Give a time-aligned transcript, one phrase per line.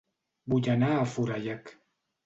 [0.53, 1.75] Vull anar a Forallac